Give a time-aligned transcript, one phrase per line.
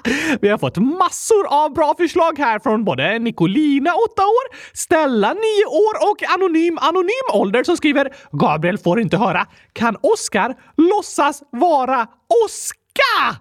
[0.40, 5.40] Vi har fått massor av bra förslag här från både Nicolina, 8 år, Stella, 9
[5.66, 9.46] år och Anonym Anonym ålder som skriver “Gabriel får inte höra.
[9.72, 12.06] Kan Oskar låtsas vara
[12.44, 13.36] Oska?”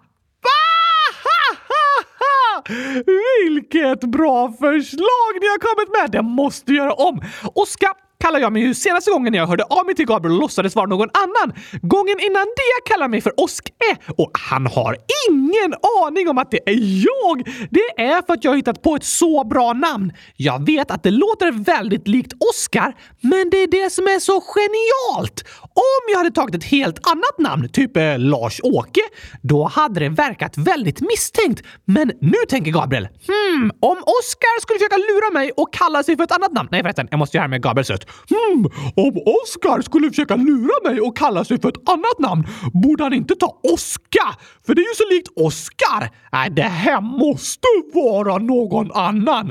[3.47, 6.11] Vilket bra förslag ni har kommit med!
[6.11, 7.21] Det måste göra om!
[7.55, 10.75] Oskar kallar jag mig ju senaste gången jag hörde av mig till Gabriel och låtsades
[10.75, 11.57] vara någon annan.
[11.81, 13.71] Gången innan det kallar mig för Oske
[14.17, 14.97] och han har
[15.29, 17.47] ingen aning om att det är jag.
[17.69, 20.13] Det är för att jag har hittat på ett så bra namn.
[20.35, 24.41] Jag vet att det låter väldigt likt Oskar, men det är det som är så
[24.41, 25.43] genialt.
[25.75, 29.01] Om jag hade tagit ett helt annat namn, typ eh, Lars-Åke,
[29.41, 31.63] då hade det verkat väldigt misstänkt.
[31.85, 36.23] Men nu tänker Gabriel, hmm, om Oskar skulle försöka lura mig och kalla sig för
[36.23, 36.69] ett annat namn.
[36.71, 38.05] Nej förresten, jag måste göra det med Gabriels röst.
[38.29, 38.65] Hmm,
[38.95, 42.43] om Oskar skulle försöka lura mig och kalla sig för ett annat namn
[42.83, 44.27] borde han inte ta Oska,
[44.65, 46.03] för det är ju så likt Oskar.
[46.31, 49.45] Nej, det här måste vara någon annan.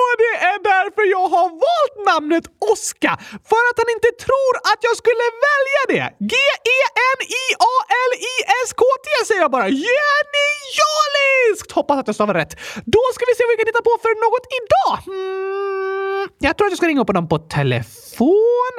[0.00, 3.12] Och det är därför jag har valt namnet Oska,
[3.50, 6.04] för att han inte tror att jag skulle välja det.
[6.32, 9.68] G-E-N-I-A-L-I-S-K-T säger jag bara.
[9.68, 11.72] Genialiskt!
[11.72, 12.56] Hoppas att jag stavar rätt.
[12.84, 14.94] Då ska vi se vad vi kan hitta på för något idag.
[15.08, 18.72] Hmm, jag tror att jag ska ringa upp honom på telefon.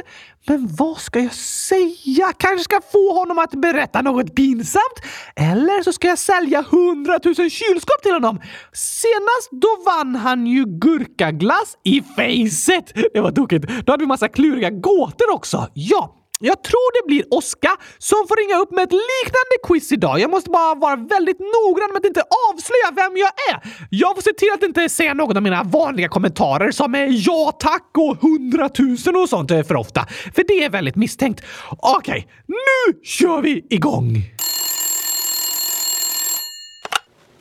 [0.47, 2.33] Men vad ska jag säga?
[2.37, 4.99] Kanske ska få honom att berätta något pinsamt?
[5.35, 8.41] Eller så ska jag sälja hundratusen kylskåp till honom.
[8.73, 12.93] Senast då vann han ju gurkaglass i facet.
[13.13, 13.65] Det var tokigt.
[13.85, 15.67] Då hade vi massa kluriga gåtor också.
[15.73, 20.19] Ja, jag tror det blir Oska som får ringa upp med ett liknande quiz idag.
[20.19, 23.87] Jag måste bara vara väldigt noggrann med att inte avslöja vem jag är.
[23.89, 27.57] Jag får se till att inte säga någon av mina vanliga kommentarer som är ja
[27.59, 30.05] tack och hundratusen och sånt eh, för ofta.
[30.35, 31.41] För det är väldigt misstänkt.
[31.69, 34.23] Okej, okay, nu kör vi igång!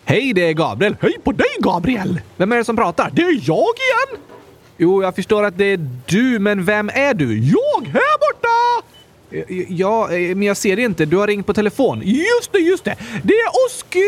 [0.05, 0.97] Hej, det är Gabriel.
[1.01, 2.21] Hej på dig, Gabriel!
[2.37, 3.11] Vem är det som pratar?
[3.13, 4.21] Det är jag igen!
[4.77, 7.39] Jo, jag förstår att det är du, men vem är du?
[7.39, 8.04] Jag!
[9.69, 11.05] Ja, eh, men jag ser det inte.
[11.05, 12.03] Du har ringt på telefon.
[12.05, 12.97] Just det, just det!
[13.23, 14.01] Det är Oskar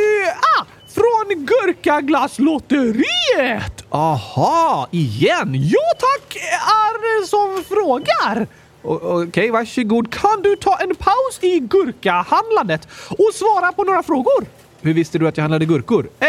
[0.58, 0.64] ah,
[0.94, 3.84] från Gurkaglasslotteriet!
[3.88, 5.54] Aha, igen?
[5.54, 8.46] Ja tack, är som frågar.
[8.82, 10.12] Okej, okay, varsågod.
[10.12, 14.46] Kan du ta en paus i gurkahandlandet och svara på några frågor?
[14.80, 16.08] Hur visste du att jag handlade gurkor?
[16.20, 16.26] Eh,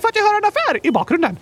[0.00, 1.36] för att jag hör en affär i bakgrunden.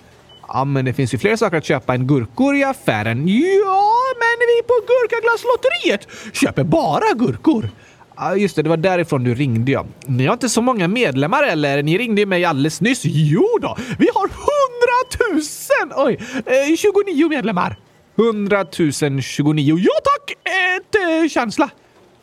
[0.49, 3.29] Ja, men det finns ju fler saker att köpa än gurkor i affären.
[3.29, 7.71] Ja, men vi på Gurkaglasslotteriet köper bara gurkor.
[8.17, 9.87] Ja, just det, det var därifrån du ringde ja.
[10.07, 11.83] Ni har inte så många medlemmar eller?
[11.83, 13.01] Ni ringde ju mig alldeles nyss.
[13.05, 15.93] Jo då, vi har hundratusen!
[15.97, 17.77] Oj, eh, 29 medlemmar.
[18.17, 19.79] Hundratusen 29.
[19.79, 20.31] Ja tack!
[20.45, 21.71] Ett eh, känsla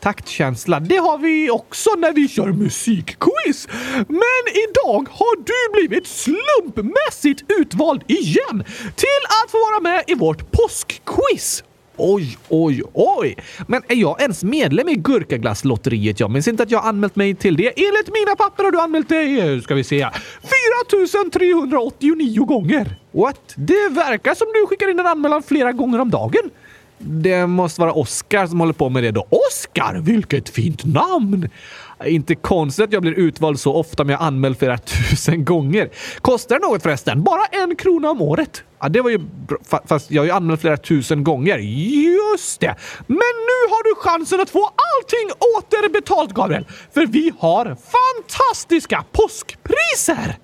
[0.03, 0.79] taktkänsla.
[0.79, 3.67] Det har vi också när vi kör musikquiz.
[4.07, 8.63] Men idag har du blivit slumpmässigt utvald igen
[8.95, 11.63] till att få vara med i vårt påskquiz.
[11.97, 13.37] Oj, oj, oj!
[13.67, 16.19] Men är jag ens medlem i Gurkaglasslotteriet?
[16.19, 17.67] Jag minns inte att jag anmält mig till det.
[17.67, 20.09] Enligt mina papper har du anmält dig, ska vi se,
[20.69, 22.95] 4389 gånger.
[23.11, 23.53] What?
[23.55, 26.49] Det verkar som du skickar in en anmälan flera gånger om dagen.
[27.05, 29.27] Det måste vara Oscar som håller på med det då.
[29.29, 31.49] Oscar, vilket fint namn!
[32.05, 34.77] Inte konstigt att jag blir utvald så ofta om jag anmält flera
[35.09, 35.89] tusen gånger.
[36.21, 37.23] Kostar det något förresten?
[37.23, 38.63] Bara en krona om året.
[38.81, 41.57] Ja, det var ju bra, fast jag har ju anmält flera tusen gånger.
[41.57, 42.75] Just det!
[43.07, 46.65] Men nu har du chansen att få allting återbetalt, Gabriel!
[46.93, 50.37] För vi har fantastiska påskpriser!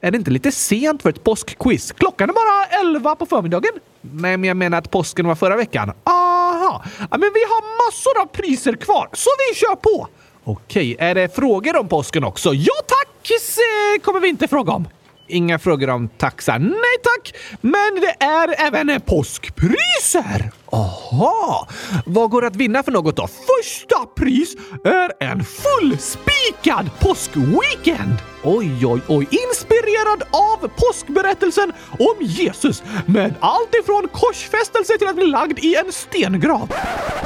[0.00, 1.92] Är det inte lite sent för ett påskquiz?
[1.92, 3.72] Klockan är bara 11 på förmiddagen.
[4.00, 5.92] Nej, men jag menar att påsken var förra veckan.
[6.04, 6.84] Aha!
[6.98, 10.08] Ja, men vi har massor av priser kvar, så vi kör på!
[10.44, 12.54] Okej, är det frågor om påsken också?
[12.54, 13.30] Ja tack!
[13.30, 14.88] Eh, kommer vi inte fråga om.
[15.28, 16.58] Inga frågor om taxar.
[16.58, 17.34] Nej tack!
[17.60, 20.50] Men det är även påskpriser!
[20.72, 21.68] Aha!
[22.06, 23.26] Vad går att vinna för något då?
[23.26, 28.16] Första pris är en fullspikad påskweekend!
[28.44, 29.28] Oj, oj, oj.
[29.30, 35.92] Inspirerad av påskberättelsen om Jesus med allt ifrån korsfästelse till att bli lagd i en
[35.92, 36.72] stengrav.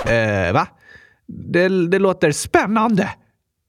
[0.06, 0.66] Eh, va?
[1.26, 3.10] Det, det låter spännande.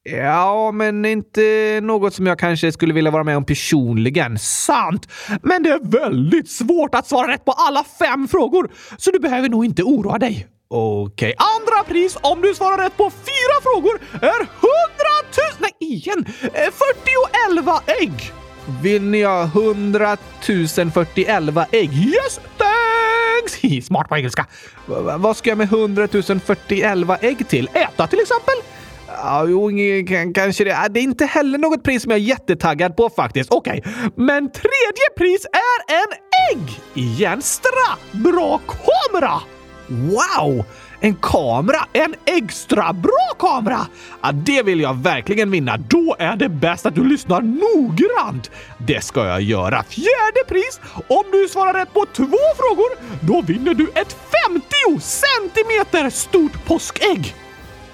[0.09, 4.39] Ja, men inte något som jag kanske skulle vilja vara med om personligen.
[4.39, 5.07] Sant!
[5.43, 9.49] Men det är väldigt svårt att svara rätt på alla fem frågor, så du behöver
[9.49, 10.47] nog inte oroa dig.
[10.67, 11.33] Okej.
[11.33, 11.33] Okay.
[11.37, 14.47] Andra pris om du svarar rätt på fyra frågor är 100
[15.37, 15.45] 000...
[15.59, 16.25] Nej, igen!
[16.25, 16.71] 40
[17.23, 18.31] och 11 ägg!
[18.81, 20.17] Vill ni ha 100
[20.93, 21.27] 041
[21.71, 21.93] ägg?
[21.93, 23.85] Yes, thanks!
[23.85, 24.45] Smart på engelska.
[24.85, 26.07] V vad ska jag med 100
[26.45, 27.69] 041 ägg till?
[27.73, 28.74] Äta till exempel?
[29.23, 29.71] Ja, jo,
[30.35, 30.77] kanske det.
[30.77, 33.51] Ah, det är inte heller något pris som jag är jättetaggad på faktiskt.
[33.51, 34.09] Okej, okay.
[34.15, 36.11] men tredje pris är en
[36.51, 36.79] ägg!
[36.93, 37.97] Igen, stra!
[38.11, 39.33] Bra kamera!
[39.87, 40.65] Wow!
[40.99, 41.87] En kamera!
[41.93, 43.87] En extra bra kamera!
[44.21, 45.77] Ja, det vill jag verkligen vinna.
[45.77, 48.51] Då är det bäst att du lyssnar noggrant.
[48.77, 49.83] Det ska jag göra.
[49.83, 50.79] Fjärde pris!
[51.07, 52.89] Om du svarar rätt på två frågor,
[53.21, 57.44] då vinner du ett 50 centimeter stort påskägg.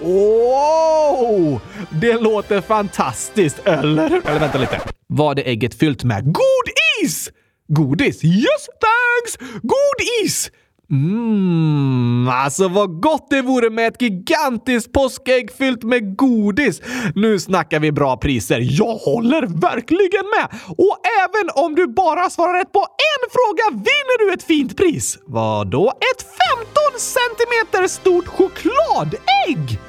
[0.01, 1.59] Wow!
[2.01, 4.21] Det låter fantastiskt, eller?
[4.27, 4.81] Eller vänta lite.
[5.07, 6.68] Var det ägget fyllt med god
[7.03, 7.30] is?
[7.68, 8.24] Godis?
[8.24, 9.59] Yes, thanks!
[9.62, 10.51] God is!
[10.92, 16.81] Mmm, alltså vad gott det vore med ett gigantiskt påskägg fyllt med godis!
[17.15, 18.59] Nu snackar vi bra priser.
[18.62, 20.59] Jag håller verkligen med!
[20.77, 25.18] Och även om du bara svarar rätt på en fråga vinner du ett fint pris.
[25.25, 25.89] Vadå?
[25.89, 29.80] Ett 15 centimeter stort chokladägg!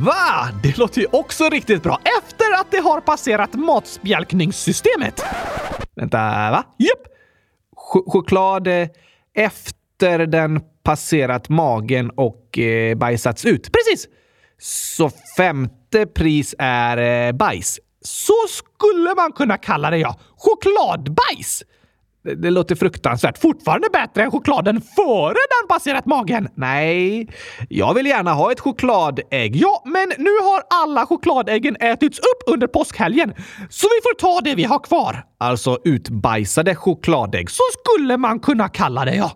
[0.00, 0.48] Va?
[0.62, 5.24] Det låter ju också riktigt bra efter att det har passerat matspjälkningssystemet.
[5.94, 6.18] Vänta,
[6.50, 6.64] va?
[6.78, 7.06] Japp!
[7.76, 8.88] Ch choklad eh,
[9.34, 13.72] efter den passerat magen och eh, bajsats ut.
[13.72, 14.08] Precis!
[14.58, 17.80] Så femte pris är eh, bajs.
[18.00, 20.18] Så skulle man kunna kalla det, ja.
[20.36, 21.62] Chokladbajs!
[22.34, 23.38] Det låter fruktansvärt.
[23.38, 26.48] Fortfarande bättre än chokladen före den passerat magen.
[26.54, 27.28] Nej,
[27.68, 29.56] jag vill gärna ha ett chokladägg.
[29.56, 33.34] Ja, men nu har alla chokladäggen ätits upp under påskhelgen,
[33.70, 35.24] så vi får ta det vi har kvar.
[35.38, 37.50] Alltså utbajsade chokladägg.
[37.50, 39.30] Så skulle man kunna kalla det, ja.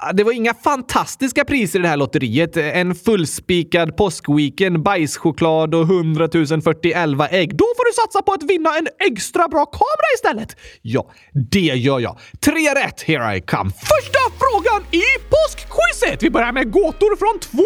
[0.00, 2.56] Ah, det var inga fantastiska priser i det här lotteriet.
[2.56, 6.28] En fullspikad påskweekend, bajschoklad och 100
[6.64, 6.96] 041
[7.30, 7.56] ägg.
[7.56, 10.56] Då får du satsa på att vinna en extra bra kamera istället!
[10.82, 11.10] Ja,
[11.50, 12.18] det gör jag.
[12.44, 13.70] Tre rätt, here I come.
[13.70, 16.22] Första frågan i påskquizet!
[16.22, 17.58] Vi börjar med gåtor från 2000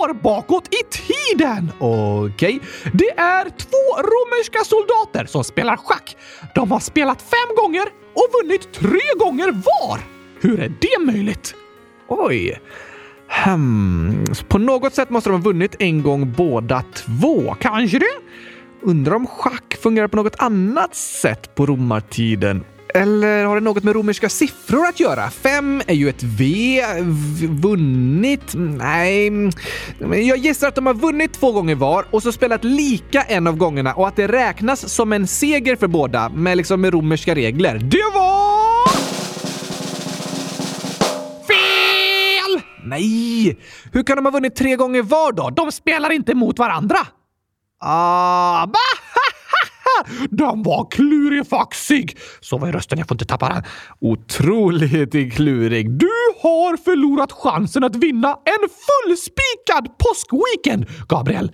[0.00, 1.72] år bakåt i tiden.
[1.80, 2.60] Okej, okay.
[2.92, 6.16] det är två romerska soldater som spelar schack.
[6.54, 7.84] De har spelat fem gånger
[8.14, 10.21] och vunnit tre gånger var.
[10.42, 11.54] Hur är det möjligt?
[12.08, 12.60] Oj.
[13.44, 14.24] Hmm.
[14.48, 17.56] På något sätt måste de ha vunnit en gång båda två.
[17.60, 18.06] Kanske det?
[18.82, 22.64] Undrar om schack fungerar på något annat sätt på romartiden?
[22.94, 25.30] Eller har det något med romerska siffror att göra?
[25.30, 26.82] Fem är ju ett V.
[27.48, 28.54] vunnit?
[28.54, 29.50] Nej.
[29.98, 33.56] Jag gissar att de har vunnit två gånger var och så spelat lika en av
[33.56, 37.78] gångerna och att det räknas som en seger för båda med liksom med romerska regler.
[37.78, 39.01] Det var...
[42.92, 43.58] Nej!
[43.92, 45.50] Hur kan de ha vunnit tre gånger var då?
[45.50, 46.98] De spelar inte mot varandra!
[47.84, 48.66] Ah,
[50.30, 52.18] De var klurifaxig!
[52.40, 53.62] Så var rösten, jag får inte tappa den.
[54.00, 55.90] Otroligt klurig.
[55.90, 56.10] Du
[56.42, 61.52] har förlorat chansen att vinna en fullspikad påskweekend, Gabriel.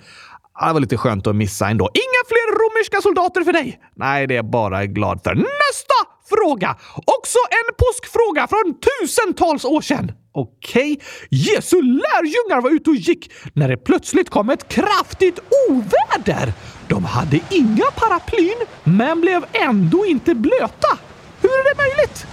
[0.61, 1.85] Ah, det var lite skönt att missa ändå.
[1.95, 3.81] Inga fler romerska soldater för dig!
[3.97, 5.35] Nej, det är jag bara glad för.
[5.35, 5.99] Nästa
[6.29, 6.77] fråga!
[6.97, 10.13] Också en påskfråga från tusentals år sedan.
[10.39, 10.97] Okej, okay.
[11.31, 15.39] Jesu lärjungar var ute och gick när det plötsligt kom ett kraftigt
[15.71, 16.53] oväder.
[16.89, 20.99] De hade inga paraplyn, men blev ändå inte blöta.
[21.41, 22.27] Hur är det möjligt?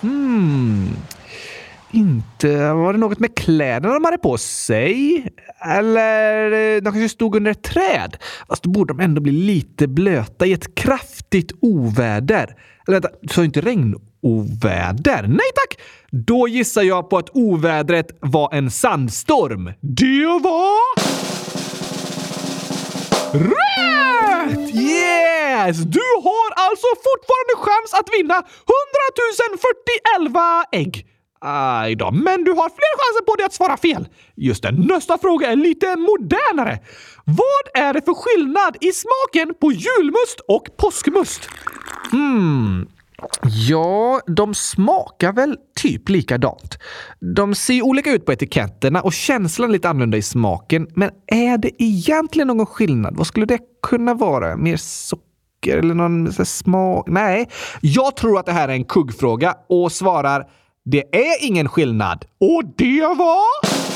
[0.00, 0.96] Hmm.
[1.90, 2.72] Inte...
[2.72, 5.26] Var det något med kläderna de hade på sig?
[5.64, 8.16] Eller eh, de kanske stod under ett träd?
[8.48, 12.56] Fast då borde de ändå bli lite blöta i ett kraftigt oväder.
[12.88, 13.94] Eller vänta, du sa inte regn.
[14.26, 15.22] Oväder?
[15.28, 15.80] Nej tack!
[16.10, 19.64] Då gissar jag på att ovädret var en sandstorm.
[19.80, 20.78] Det var...
[23.32, 24.74] Rätt!
[24.74, 25.76] Yes!
[25.76, 28.46] Du har alltså fortfarande chans att vinna 100
[30.62, 31.06] 041 ägg.
[31.40, 34.08] Aj då, men du har fler chanser på dig att svara fel.
[34.36, 36.78] Just det, nästa fråga är lite modernare.
[37.24, 41.48] Vad är det för skillnad i smaken på julmust och påskmust?
[42.10, 42.88] Hmm.
[43.42, 46.78] Ja, de smakar väl typ likadant.
[47.36, 50.88] De ser olika ut på etiketterna och känslan är lite annorlunda i smaken.
[50.94, 53.16] Men är det egentligen någon skillnad?
[53.16, 54.56] Vad skulle det kunna vara?
[54.56, 57.08] Mer socker eller någon smak?
[57.08, 57.48] Nej,
[57.80, 60.46] jag tror att det här är en kuggfråga och svarar
[60.84, 62.24] det är ingen skillnad.
[62.40, 63.95] Och det var...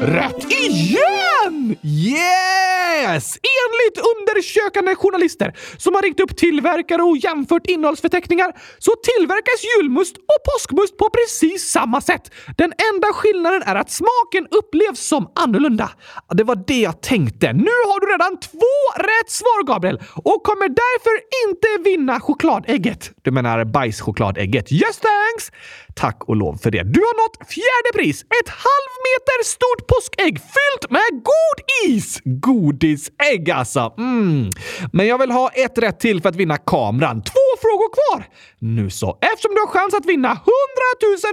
[0.00, 1.76] Rätt igen!
[1.82, 3.38] Yes!
[3.56, 10.40] Enligt undersökande journalister som har ringt upp tillverkare och jämfört innehållsförteckningar så tillverkas julmust och
[10.48, 12.30] påskmust på precis samma sätt.
[12.56, 15.90] Den enda skillnaden är att smaken upplevs som annorlunda.
[16.34, 17.52] Det var det jag tänkte.
[17.52, 21.14] Nu har du redan två rätt svar, Gabriel, och kommer därför
[21.46, 23.10] inte vinna chokladägget.
[23.22, 24.72] Du menar bajschokladägget.
[24.72, 25.50] Yes thanks!
[25.94, 26.82] Tack och lov för det.
[26.82, 28.22] Du har nått fjärde pris!
[28.22, 32.20] Ett halvmeter stort påskägg fyllt med god is!
[32.24, 33.94] Godisägg alltså.
[33.98, 34.50] Mm.
[34.92, 37.22] Men jag vill ha ett rätt till för att vinna kameran.
[37.22, 38.26] Två frågor kvar!
[38.58, 39.18] Nu så.
[39.32, 40.42] Eftersom du har chans att vinna 100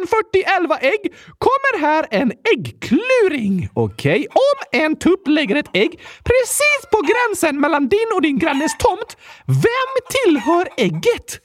[0.08, 0.48] 041
[0.82, 3.70] ägg kommer här en äggkluring.
[3.74, 4.28] Okej, okay.
[4.28, 5.92] om en tupp lägger ett ägg
[6.24, 11.40] precis på gränsen mellan din och din grannes tomt, vem tillhör ägget?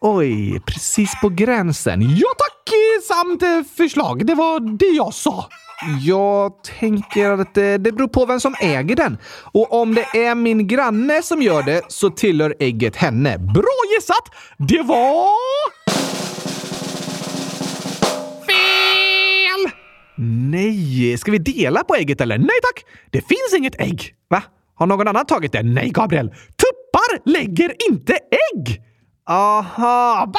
[0.00, 2.00] Oj, precis på gränsen.
[2.00, 2.72] Ja tack,
[3.08, 4.26] samt eh, förslag.
[4.26, 5.48] Det var det jag sa.
[6.00, 9.18] Jag tänker att det, det beror på vem som äger den.
[9.52, 13.38] Och om det är min granne som gör det så tillhör ägget henne.
[13.38, 14.30] Bra gissat!
[14.58, 15.28] Det var...
[18.46, 19.70] Fel!
[20.50, 22.38] Nej, ska vi dela på ägget eller?
[22.38, 22.84] Nej tack!
[23.10, 24.14] Det finns inget ägg.
[24.30, 24.42] Va?
[24.74, 25.62] Har någon annan tagit det?
[25.62, 26.28] Nej, Gabriel.
[26.28, 28.82] Tuppar lägger inte ägg!
[29.28, 30.32] Aha!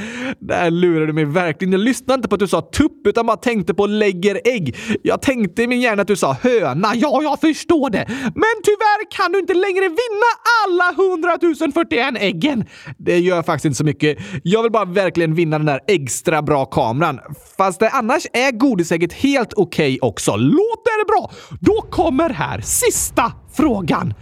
[0.40, 1.72] Där lurade du mig verkligen.
[1.72, 4.76] Jag lyssnade inte på att du sa tupp utan bara tänkte på lägger ägg.
[5.02, 6.92] Jag tänkte i min hjärna att du sa höna.
[6.94, 8.04] Ja, jag förstår det.
[8.34, 10.30] Men tyvärr kan du inte längre vinna
[10.66, 11.38] alla 100
[11.74, 12.64] 041 äggen.
[12.98, 14.18] Det gör faktiskt inte så mycket.
[14.42, 17.20] Jag vill bara verkligen vinna den där extra bra kameran.
[17.56, 20.36] Fast det annars är godisägget helt okej okay också.
[20.36, 21.30] Låter bra?
[21.60, 24.14] Då kommer här sista frågan.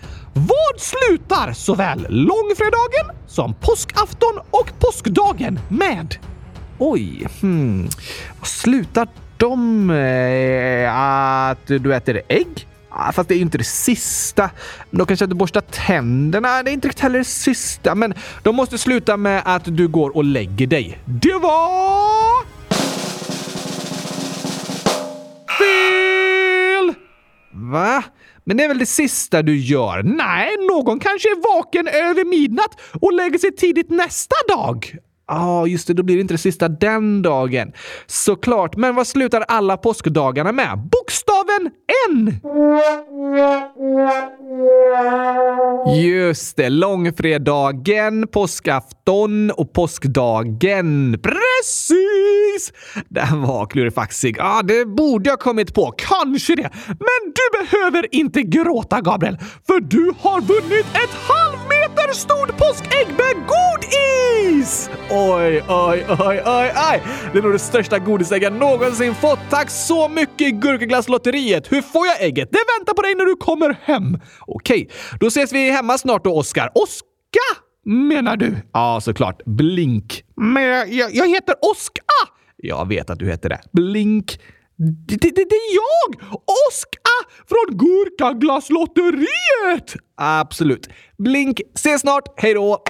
[0.49, 6.17] Vad slutar såväl långfredagen som påskafton och påskdagen med?
[6.79, 7.89] Oj, hmm.
[8.39, 10.91] Vad slutar de med?
[11.51, 12.67] Att du äter ägg?
[13.13, 14.51] fast det är ju inte det sista.
[14.91, 16.63] De kanske att du borstar tänderna.
[16.63, 17.95] Det är inte riktigt heller det sista.
[17.95, 20.99] Men de måste sluta med att du går och lägger dig.
[21.05, 22.45] Det var...
[25.59, 26.95] Fel!
[27.53, 28.05] Va?
[28.45, 30.03] Men det är väl det sista du gör?
[30.03, 34.97] Nej, någon kanske är vaken över midnatt och lägger sig tidigt nästa dag.
[35.31, 37.73] Ja, ah, just det, då blir det inte det sista den dagen.
[38.07, 40.79] Såklart, men vad slutar alla påskdagarna med?
[40.93, 41.71] Bokstaven
[42.11, 42.41] N!
[45.97, 51.19] Just det, långfredagen, påskafton och påskdagen.
[51.23, 52.73] Precis!
[53.09, 54.37] Den var klurifaxig.
[54.39, 55.95] Ja, ah, det borde jag kommit på.
[55.97, 56.71] Kanske det.
[56.87, 63.47] Men du behöver inte gråta, Gabriel, för du har vunnit ett halvmeter stort påskägg med
[63.47, 64.10] god is!
[65.11, 67.03] Oj, oj, oj, oj, oj!
[67.33, 69.39] Det är nog det största godisägg jag någonsin fått.
[69.51, 71.73] Tack så mycket Gurkaglasslotteriet!
[71.73, 72.49] Hur får jag ägget?
[72.53, 74.19] Det väntar på dig när du kommer hem.
[74.47, 74.89] Okej,
[75.21, 76.71] då ses vi hemma snart då, Oskar.
[76.75, 77.07] Oska!
[77.85, 78.57] Menar du?
[78.73, 79.43] Ja, såklart.
[79.47, 80.25] Blink.
[80.37, 80.63] Men
[80.97, 82.03] jag, jag heter Oska!
[82.57, 83.61] Jag vet att du heter det.
[83.73, 84.41] Blink.
[85.07, 86.15] Det, det, det, är jag!
[86.69, 86.99] Oska
[87.49, 89.95] från Gurkaglasslotteriet!
[90.17, 90.89] Absolut.
[91.19, 91.61] Blink.
[91.75, 92.25] Ses snart.
[92.37, 92.85] Hej då!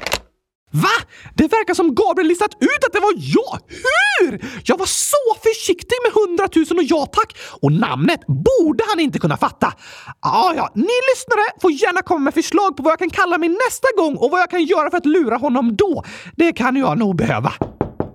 [0.71, 0.97] Va?
[1.35, 3.59] Det verkar som Gabriel listat ut att det var jag!
[3.69, 4.45] Hur?
[4.65, 7.37] Jag var så försiktig med hundratusen och ja tack!
[7.63, 9.73] Och namnet borde han inte kunna fatta.
[10.21, 13.49] Ah, ja, ni lyssnare får gärna komma med förslag på vad jag kan kalla mig
[13.49, 16.05] nästa gång och vad jag kan göra för att lura honom då.
[16.37, 17.53] Det kan jag nog behöva.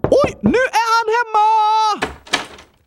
[0.03, 2.14] Oj, nu är han hemma!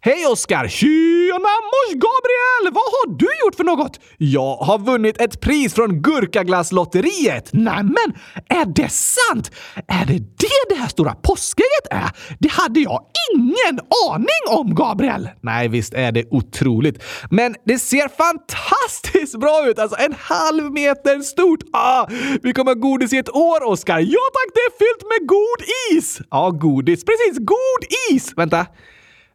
[0.09, 0.69] Hej Oskar!
[0.69, 2.75] Tjena mors Gabriel!
[2.75, 4.01] Vad har du gjort för något?
[4.17, 7.53] Jag har vunnit ett pris från Gurkaglasslotteriet!
[7.53, 8.15] Nämen,
[8.49, 9.51] är det sant?
[9.89, 12.11] Är det det det här stora påskägget är?
[12.39, 13.01] Det hade jag
[13.35, 15.29] ingen aning om, Gabriel!
[15.41, 17.03] Nej, visst är det otroligt.
[17.31, 19.79] Men det ser fantastiskt bra ut!
[19.79, 21.61] Alltså en halv meter stort!
[21.73, 22.07] Ah,
[22.43, 23.99] vi kommer ha godis i ett år, Oskar!
[23.99, 25.61] Ja tack, det är fyllt med god
[25.93, 26.21] is!
[26.31, 27.05] Ja, godis.
[27.05, 28.33] Precis, god is!
[28.37, 28.67] Vänta.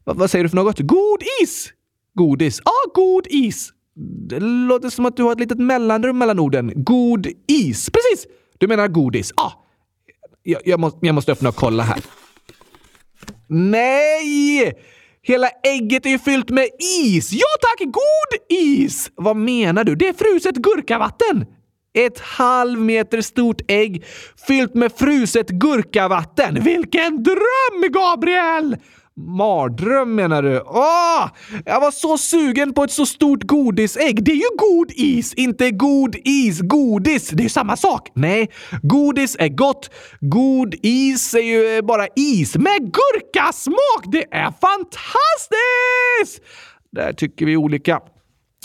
[0.06, 0.80] Va, vad säger du för något?
[0.80, 1.74] God is!
[2.14, 2.62] Godis.
[2.66, 3.70] Ja, ah, god is.
[4.30, 6.72] Det låter som att du har ett litet mellanrum mellan orden.
[6.76, 7.90] God is.
[7.90, 8.28] Precis!
[8.58, 9.34] Du menar godis.
[9.36, 9.52] Ah,
[10.44, 12.00] jag, jag, måste, jag måste öppna och kolla här.
[13.48, 14.74] Nej!
[15.22, 16.70] Hela ägget är ju fyllt med
[17.02, 17.32] is!
[17.32, 19.12] Ja tack, god is!
[19.16, 19.96] Vad menar du?
[19.96, 21.46] Det är fruset gurkavatten!
[21.94, 24.06] Ett halv meter stort ägg
[24.48, 26.64] fyllt med fruset gurkavatten.
[26.64, 28.78] Vilken dröm, Gabriel!
[29.16, 30.62] Mardröm menar du?
[30.66, 31.28] Åh!
[31.66, 34.24] Jag var så sugen på ett så stort godisägg.
[34.24, 36.60] Det är ju god is, inte god is.
[36.62, 38.12] Godis, det är ju samma sak.
[38.16, 38.50] Nej,
[38.82, 39.90] godis är gott.
[40.20, 44.04] God is är ju bara is med gurkasmak.
[44.12, 46.44] Det är fantastiskt!
[46.92, 48.00] Där tycker vi olika.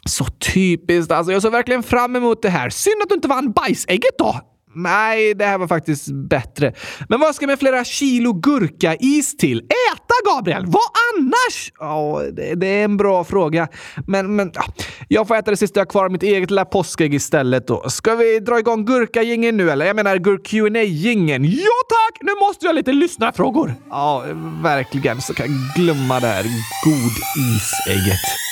[0.04, 1.32] Så typiskt alltså.
[1.32, 2.70] Jag såg verkligen fram emot det här.
[2.70, 4.40] Synd att du inte vann bajsägget då.
[4.74, 6.72] Nej, det här var faktiskt bättre.
[7.08, 9.58] Men vad ska med flera kilo gurkais till?
[9.58, 10.64] Äta, Gabriel!
[10.66, 10.82] Vad
[11.14, 11.72] annars?
[11.78, 13.68] Ja, det, det, är en bra fråga.
[14.06, 14.64] Men, men ja,
[15.08, 17.90] jag får äta det sista jag har kvar av mitt eget lilla påskägg istället då.
[17.90, 19.86] Ska vi dra igång gurkagingen nu eller?
[19.86, 22.18] Jag menar gurk qa gingen Ja tack!
[22.20, 23.74] Nu måste jag ha lite lyssnarfrågor.
[23.90, 24.24] Ja,
[24.62, 25.20] verkligen.
[25.20, 26.44] Så kan jag glömma det här
[26.84, 28.47] godisägget.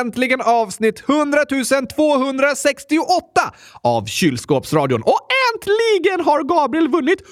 [0.00, 1.44] Äntligen avsnitt 100
[1.96, 3.52] 268
[3.82, 5.02] av Kylskåpsradion.
[5.02, 5.20] Och
[5.54, 7.28] äntligen har Gabriel vunnit 100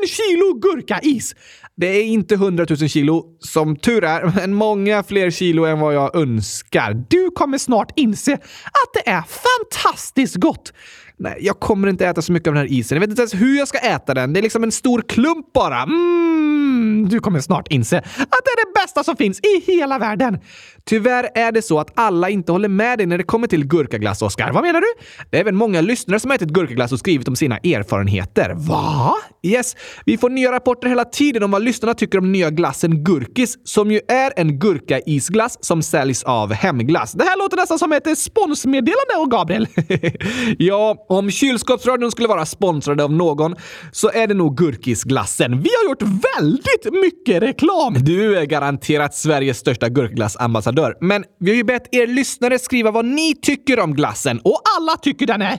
[0.00, 1.34] 000 kilo gurkais!
[1.76, 5.94] Det är inte 100 000 kilo, som tur är, men många fler kilo än vad
[5.94, 7.04] jag önskar.
[7.10, 10.72] Du kommer snart inse att det är fantastiskt gott!
[11.16, 12.96] Nej, jag kommer inte äta så mycket av den här isen.
[12.96, 14.32] Jag vet inte ens hur jag ska äta den.
[14.32, 15.82] Det är liksom en stor klump bara.
[15.82, 18.04] Mm, Mm, du kommer snart inse att
[18.44, 20.38] det är det bästa som finns i hela världen.
[20.86, 24.22] Tyvärr är det så att alla inte håller med dig när det kommer till gurkaglass,
[24.22, 24.52] Oskar.
[24.52, 24.86] Vad menar du?
[25.30, 28.54] Det är även många lyssnare som har ätit gurkaglass och skrivit om sina erfarenheter.
[28.56, 29.14] Va?
[29.42, 33.58] Yes, vi får nya rapporter hela tiden om vad lyssnarna tycker om nya glassen Gurkis,
[33.64, 37.12] som ju är en gurkaisglass som säljs av Hemglass.
[37.12, 39.66] Det här låter nästan som ett sponsmeddelande och Gabriel.
[40.58, 43.56] ja, om kylskåpsradion skulle vara sponsrade av någon
[43.92, 45.60] så är det nog Gurkisglassen.
[45.60, 47.94] Vi har gjort väldigt mycket reklam!
[48.00, 50.96] Du är garanterat Sveriges största gurkglassambassadör.
[51.00, 54.96] Men vi har ju bett er lyssnare skriva vad ni tycker om glassen och alla
[54.96, 55.58] tycker den är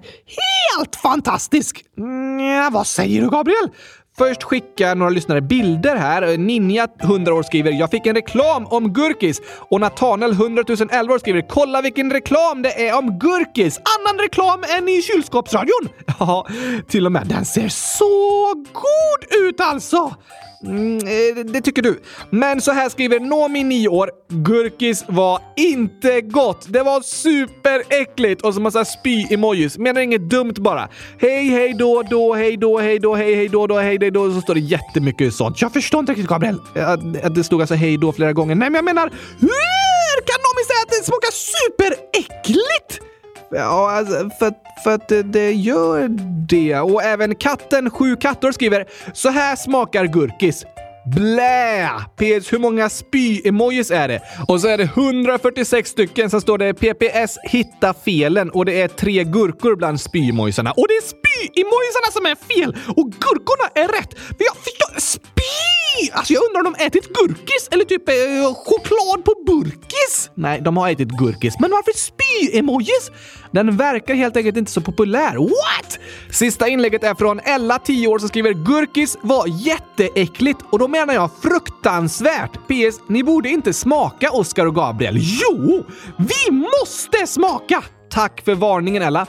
[0.77, 1.83] helt fantastisk!
[1.97, 3.69] Nja, vad säger du Gabriel?
[4.17, 6.37] Först skickar några lyssnare bilder här.
[6.37, 11.19] Ninja, 100 år, skriver “Jag fick en reklam om gurkis” och Nathaniel, 100 011 år,
[11.19, 13.79] skriver “Kolla vilken reklam det är om gurkis!
[13.99, 16.47] Annan reklam än i kylskåpsradion!” Ja,
[16.87, 17.27] till och med.
[17.27, 19.14] Den ser så god
[19.55, 20.15] ut alltså!
[20.63, 22.01] Mm, eh, det tycker du.
[22.29, 24.11] Men så här skriver Nomi, 9 år.
[24.29, 26.65] Gurkis var inte gott.
[26.69, 29.77] Det var superäckligt och så massa spy-emojis.
[29.77, 30.89] Menar inget dumt bara.
[31.21, 34.31] Hej, hej då, då, hej då, hej då, hej, hej då, då, hej, hej då.
[34.31, 35.61] Så står det jättemycket sånt.
[35.61, 36.57] Jag förstår inte riktigt Gabriel.
[36.75, 38.55] Eh, att det stod alltså hej då flera gånger.
[38.55, 43.14] Nej, men jag menar, hur kan Nomi säga att det smakar superäckligt?
[43.51, 44.53] Ja, alltså, för,
[44.83, 46.07] för att det, gör
[46.47, 46.79] det.
[46.79, 50.65] Och även katten Sju katter skriver “Så här smakar gurkis”.
[51.05, 51.89] Blä!
[52.15, 54.21] PS, hur många spy-emojis är det?
[54.47, 58.87] Och så är det 146 stycken, sen står det PPS hitta felen och det är
[58.87, 60.71] tre gurkor bland spy-emojisarna.
[60.71, 64.19] Och det är spy-emojisarna som är fel och gurkorna är rätt!
[64.19, 64.99] För jag förstår...
[64.99, 65.84] Spy!
[66.13, 68.15] Alltså jag undrar om de ätit gurkis eller typ eh,
[68.55, 70.29] choklad på burkis?
[70.35, 71.53] Nej, de har ätit gurkis.
[71.59, 73.11] Men varför spy-emojis?
[73.51, 75.35] Den verkar helt enkelt inte så populär.
[75.37, 75.99] What?
[76.31, 81.13] Sista inlägget är från Ella, 10 år, som skriver “Gurkis var jätteäckligt och då menar
[81.13, 82.53] jag fruktansvärt.
[82.53, 82.99] PS.
[83.09, 85.15] Ni borde inte smaka Oscar och Gabriel.
[85.17, 85.85] Jo!
[86.17, 87.83] Vi måste smaka!
[88.09, 89.27] Tack för varningen Ella.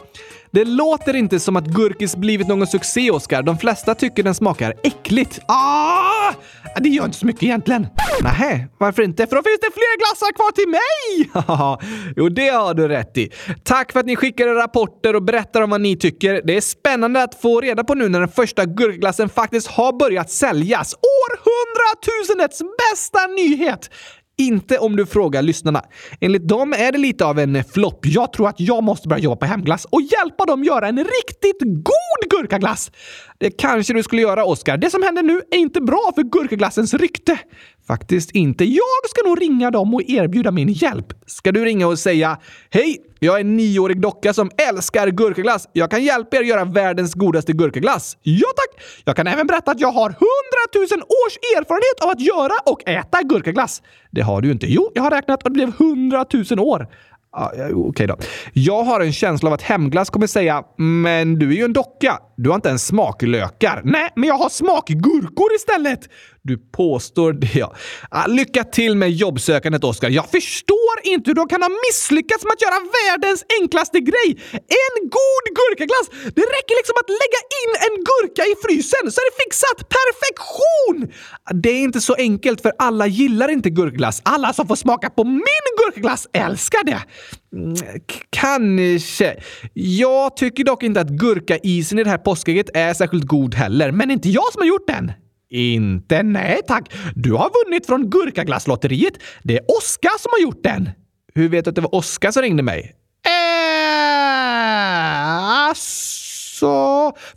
[0.56, 3.42] Det låter inte som att gurkis blivit någon succé, Oskar.
[3.42, 5.40] De flesta tycker den smakar äckligt.
[5.48, 6.32] Ah!
[6.80, 7.86] Det gör inte så mycket egentligen.
[8.22, 9.26] Nähä, varför inte?
[9.26, 12.14] För då finns det fler glassar kvar till mig!
[12.16, 13.32] jo, det har du rätt i.
[13.62, 16.42] Tack för att ni skickar era rapporter och berättar om vad ni tycker.
[16.44, 20.30] Det är spännande att få reda på nu när den första gurkglassen faktiskt har börjat
[20.30, 20.94] säljas.
[20.94, 23.90] Århundratusendets bästa nyhet!
[24.38, 25.82] Inte om du frågar lyssnarna.
[26.20, 28.06] Enligt dem är det lite av en flopp.
[28.06, 31.60] Jag tror att jag måste börja jobba på Hemglass och hjälpa dem göra en riktigt
[31.62, 32.90] god gurkaglass.
[33.38, 34.76] Det kanske du skulle göra, Oskar.
[34.76, 37.38] Det som händer nu är inte bra för gurkaglassens rykte.
[37.86, 38.64] Faktiskt inte.
[38.64, 41.06] Jag ska nog ringa dem och erbjuda min hjälp.
[41.26, 42.38] Ska du ringa och säga
[42.70, 45.68] “Hej, jag är en nioårig docka som älskar gurkaglass.
[45.72, 48.84] Jag kan hjälpa er göra världens godaste gurkaglass.” Ja tack!
[49.04, 53.22] Jag kan även berätta att jag har hundratusen års erfarenhet av att göra och äta
[53.22, 53.82] gurkaglass.
[54.10, 54.66] Det har du inte.
[54.66, 56.88] Jo, jag har räknat och det blev hundratusen år.
[57.38, 58.16] Ah, Okej okay då.
[58.52, 62.18] Jag har en känsla av att Hemglass kommer säga “Men du är ju en docka.
[62.36, 66.00] Du har inte ens smaklökar.” Nej, men jag har smakgurkor istället!
[66.46, 67.74] Du påstår det, ja.
[68.10, 70.10] Ah, lycka till med jobbsökandet, Oskar.
[70.10, 74.30] Jag förstår inte hur du kan ha misslyckats med att göra världens enklaste grej.
[74.52, 76.06] En god gurkaglass!
[76.36, 79.78] Det räcker liksom att lägga in en gurka i frysen så är det fixat!
[79.96, 80.98] Perfektion!
[81.44, 84.22] Ah, det är inte så enkelt för alla gillar inte gurkaglass.
[84.24, 87.00] Alla som får smaka på min gurkaglass älskar det.
[87.56, 87.76] Mm,
[88.30, 89.36] kanske.
[89.74, 94.10] Jag tycker dock inte att gurkaisen i det här påskägget är särskilt god heller, men
[94.10, 95.12] inte jag som har gjort den.
[95.50, 96.22] Inte?
[96.22, 96.92] Nej tack.
[97.14, 99.14] Du har vunnit från Gurkaglasslotteriet.
[99.42, 100.90] Det är Oskar som har gjort den.
[101.34, 102.94] Hur vet du att det var Oskar som ringde mig?
[103.26, 103.32] Äh,
[105.68, 106.66] alltså...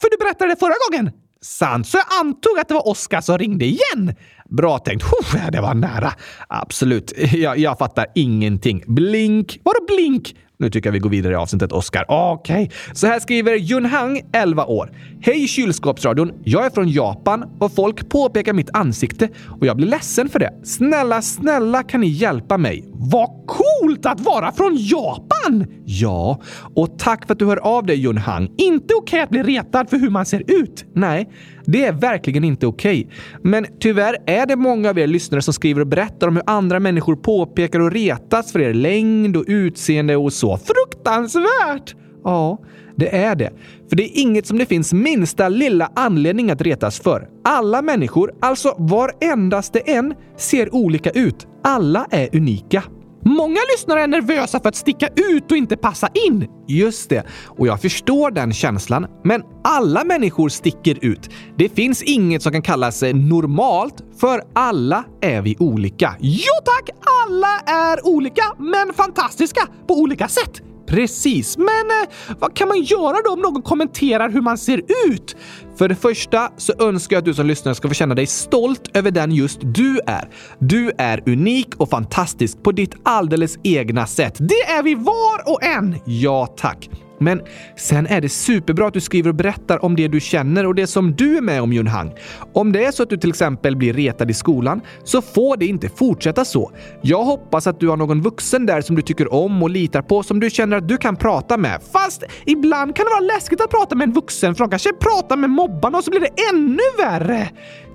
[0.01, 1.11] För du berättade det förra gången.
[1.41, 4.15] Sant, så jag antog att det var Oskar som ringde igen.
[4.49, 5.05] Bra tänkt.
[5.51, 6.13] Det var nära.
[6.47, 7.13] Absolut.
[7.33, 8.83] Jag, jag fattar ingenting.
[8.87, 9.59] Blink.
[9.63, 10.35] Vadå blink?
[10.61, 12.05] Nu tycker jag vi går vidare i avsnittet, Oskar.
[12.07, 12.63] Okej.
[12.63, 12.77] Okay.
[12.93, 14.91] Så här skriver Junhang, 11 år.
[15.21, 16.31] Hej kylskåpsradion!
[16.43, 20.53] Jag är från Japan och folk påpekar mitt ansikte och jag blir ledsen för det.
[20.63, 22.83] Snälla, snälla kan ni hjälpa mig?
[22.93, 25.65] Vad coolt att vara från Japan!
[25.85, 26.41] Ja,
[26.75, 28.51] och tack för att du hör av dig Junhang.
[28.57, 30.85] Inte okej okay att bli retad för hur man ser ut.
[30.93, 31.29] Nej,
[31.65, 33.05] det är verkligen inte okej.
[33.05, 33.17] Okay.
[33.51, 36.79] Men tyvärr är det många av er lyssnare som skriver och berättar om hur andra
[36.79, 40.48] människor påpekar och retas för er längd och utseende och så.
[40.57, 41.95] Fruktansvärt!
[42.23, 42.57] Ja,
[42.95, 43.51] det är det.
[43.89, 47.29] För det är inget som det finns minsta lilla anledning att retas för.
[47.43, 51.47] Alla människor, alltså varendaste en, ser olika ut.
[51.63, 52.83] Alla är unika.
[53.25, 56.47] Många lyssnare är nervösa för att sticka ut och inte passa in.
[56.67, 59.07] Just det, och jag förstår den känslan.
[59.23, 61.29] Men alla människor sticker ut.
[61.57, 66.15] Det finns inget som kan kallas eh, normalt, för alla är vi olika.
[66.19, 66.89] Jo tack!
[67.25, 70.61] Alla är olika, men fantastiska på olika sätt.
[70.89, 75.35] Precis, men eh, vad kan man göra då om någon kommenterar hur man ser ut?
[75.77, 78.89] För det första så önskar jag att du som lyssnar ska få känna dig stolt
[78.93, 80.29] över den just du är.
[80.59, 84.35] Du är unik och fantastisk på ditt alldeles egna sätt.
[84.39, 85.95] Det är vi var och en!
[86.05, 86.89] Ja, tack.
[87.19, 87.41] Men
[87.75, 90.87] sen är det superbra att du skriver och berättar om det du känner och det
[90.87, 92.13] som du är med om Junhang.
[92.53, 95.65] Om det är så att du till exempel blir retad i skolan så får det
[95.65, 96.71] inte fortsätta så.
[97.01, 100.23] Jag hoppas att du har någon vuxen där som du tycker om och litar på
[100.23, 101.81] som du känner att du kan prata med.
[101.91, 105.37] Fast ibland kan det vara läskigt att prata med en vuxen för de kanske pratar
[105.37, 107.49] med mobbarna och så blir det ännu värre.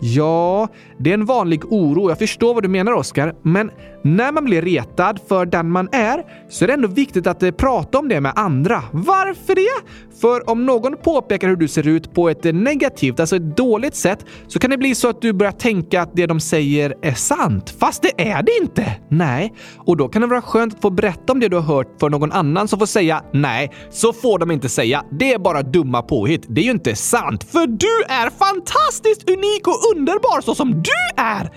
[0.06, 2.08] Ja, det är en vanlig oro.
[2.08, 3.34] Jag förstår vad du menar, Oskar.
[3.42, 3.70] Men
[4.02, 7.50] när man blir retad för den man är så är det ändå viktigt att eh,
[7.50, 8.82] prata om det med andra.
[8.92, 9.88] Varför det?
[10.20, 13.94] För om någon påpekar hur du ser ut på ett eh, negativt, alltså ett dåligt
[13.94, 17.14] sätt, så kan det bli så att du börjar tänka att det de säger är
[17.14, 17.74] sant.
[17.78, 18.96] Fast det är det inte!
[19.08, 21.88] Nej, och då kan det vara skönt att få berätta om det du har hört
[22.00, 25.04] för någon annan som får säga nej, så får de inte säga.
[25.10, 26.44] Det är bara dumma påhitt.
[26.48, 31.22] Det är ju inte sant, för du är fantastiskt unik och underbar så som du
[31.22, 31.50] är!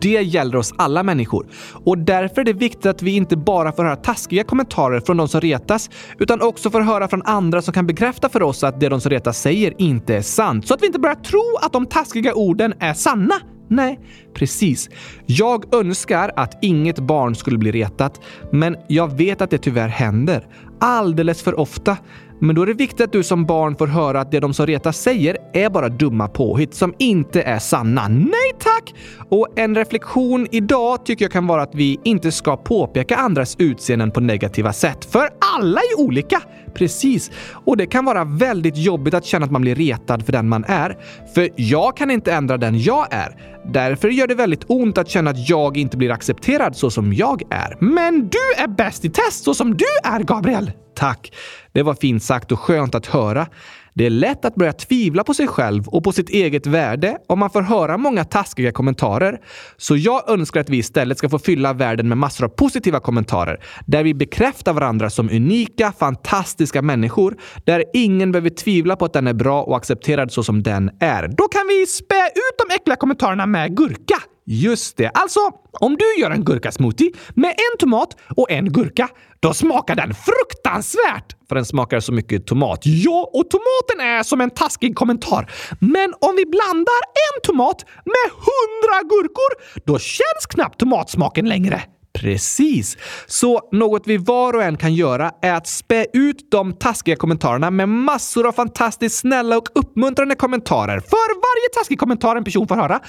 [0.00, 1.46] Det gäller oss alla människor.
[1.84, 5.28] Och därför är det viktigt att vi inte bara får höra taskiga kommentarer från de
[5.28, 8.88] som retas, utan också får höra från andra som kan bekräfta för oss att det
[8.88, 10.68] de som retas säger inte är sant.
[10.68, 13.34] Så att vi inte börjar tro att de taskiga orden är sanna.
[13.68, 14.00] Nej,
[14.34, 14.88] precis.
[15.26, 18.20] Jag önskar att inget barn skulle bli retat,
[18.52, 20.46] men jag vet att det tyvärr händer.
[20.80, 21.96] Alldeles för ofta.
[22.42, 24.66] Men då är det viktigt att du som barn får höra att det de som
[24.66, 28.08] retas säger är bara dumma påhitt som inte är sanna.
[28.08, 28.94] Nej tack!
[29.28, 34.10] Och en reflektion idag tycker jag kan vara att vi inte ska påpeka andras utseenden
[34.10, 35.04] på negativa sätt.
[35.04, 36.42] För alla är olika!
[36.74, 37.30] Precis.
[37.64, 40.64] Och det kan vara väldigt jobbigt att känna att man blir retad för den man
[40.64, 40.98] är.
[41.34, 43.36] För jag kan inte ändra den jag är.
[43.72, 47.42] Därför gör det väldigt ont att känna att jag inte blir accepterad så som jag
[47.50, 47.76] är.
[47.80, 50.72] Men du är bäst i test så som du är, Gabriel!
[50.96, 51.32] Tack.
[51.72, 53.46] Det var fint sagt och skönt att höra.
[53.94, 57.38] Det är lätt att börja tvivla på sig själv och på sitt eget värde om
[57.38, 59.40] man får höra många taskiga kommentarer.
[59.76, 63.60] Så jag önskar att vi istället ska få fylla världen med massor av positiva kommentarer
[63.86, 69.26] där vi bekräftar varandra som unika, fantastiska människor där ingen behöver tvivla på att den
[69.26, 71.28] är bra och accepterad så som den är.
[71.28, 74.16] Då kan vi spä ut de äckliga kommentarerna med gurka.
[74.46, 75.10] Just det.
[75.14, 75.40] Alltså,
[75.72, 79.08] om du gör en gurkasmoothie med en tomat och en gurka,
[79.40, 81.36] då smakar den fruktansvärt!
[81.48, 82.80] För den smakar så mycket tomat.
[82.84, 85.50] Ja, och tomaten är som en taskig kommentar.
[85.80, 91.82] Men om vi blandar en tomat med hundra gurkor, då känns knappt tomatsmaken längre.
[92.12, 92.96] Precis!
[93.26, 97.70] Så något vi var och en kan göra är att spä ut de taskiga kommentarerna
[97.70, 101.00] med massor av fantastiskt snälla och uppmuntrande kommentarer.
[101.00, 103.00] För varje taskig kommentar en person får höra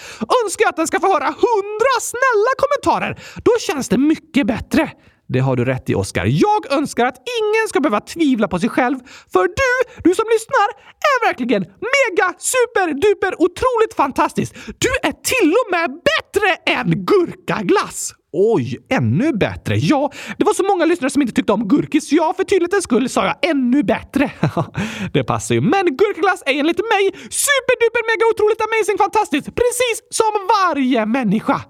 [0.44, 3.24] önskar jag att den ska få höra hundra snälla kommentarer.
[3.44, 4.92] Då känns det mycket bättre.
[5.34, 6.26] Det har du rätt i, Oskar.
[6.26, 8.98] Jag önskar att ingen ska behöva tvivla på sig själv,
[9.34, 10.68] för du, du som lyssnar,
[11.12, 14.56] är verkligen mega, super, duper, otroligt fantastisk.
[14.66, 18.14] Du är till och med bättre än gurkaglass!
[18.34, 19.76] Oj, ännu bättre.
[19.78, 22.84] Ja, det var så många lyssnare som inte tyckte om gurkis, så ja, för tydlighetens
[22.84, 24.32] skull sa jag ännu bättre.
[25.14, 25.62] det passar ju.
[25.62, 27.04] Men gurkaglass är enligt mig
[27.46, 31.62] superduper mega otroligt amazing fantastiskt, precis som varje människa.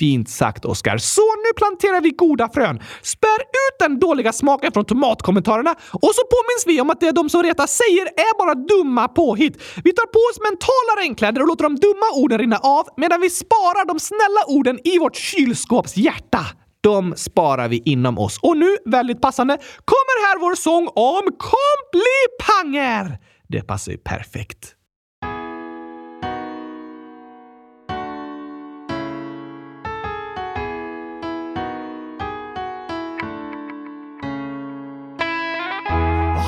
[0.00, 0.98] Fint sagt, Oskar.
[0.98, 6.22] Så nu planterar vi goda frön, spär ut den dåliga smaken från tomatkommentarerna och så
[6.34, 9.62] påminns vi om att det de som Reta säger är bara dumma påhitt.
[9.84, 13.30] Vi tar på oss mentala regnkläder och låter de dumma orden rinna av medan vi
[13.30, 16.46] sparar de snälla orden i vårt kylskåpshjärta.
[16.80, 18.38] De sparar vi inom oss.
[18.42, 23.18] Och nu, väldigt passande, kommer här vår sång om komplipanger!
[23.48, 24.76] Det passar ju perfekt.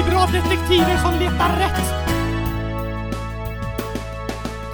[0.00, 2.10] Bli bra detektiver som letar rätt.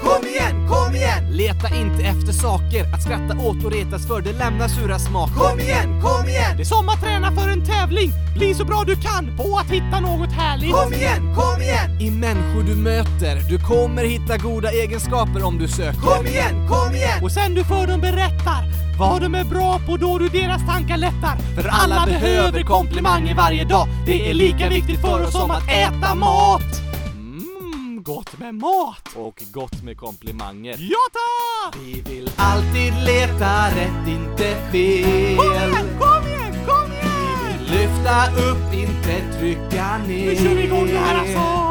[0.01, 1.31] Kom igen, kom igen!
[1.31, 5.33] Leta inte efter saker att skratta åt och retas för, det lämnar sura smaker.
[5.33, 6.57] Kom igen, kom igen!
[6.57, 8.11] Det är som att träna för en tävling.
[8.35, 10.71] Bli så bra du kan på att hitta något härligt.
[10.71, 12.01] Kom igen, kom igen!
[12.01, 15.99] I människor du möter, du kommer hitta goda egenskaper om du söker.
[15.99, 17.23] Kom igen, kom igen!
[17.23, 20.97] Och sen du för dem berättar vad de är bra på då du deras tankar
[20.97, 21.37] lättar.
[21.55, 23.87] För alla behöver komplimanger varje dag.
[24.05, 26.81] Det är lika viktigt för oss som att äta mat.
[27.13, 29.09] Mm, gott med mat.
[29.15, 30.75] Och gott med komplimanger.
[30.79, 31.81] Ja tack!
[31.83, 35.37] Vi vill alltid leta rätt, inte fel.
[35.37, 37.59] Kom igen, kom igen, kom igen!
[37.67, 40.29] Lyfta upp, inte trycka ner.
[40.29, 41.67] Nu kör vi igång det här alltså!